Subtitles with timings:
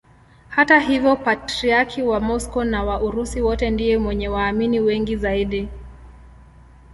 [0.49, 5.69] Hata hivyo Patriarki wa Moscow na wa Urusi wote ndiye mwenye waamini wengi zaidi.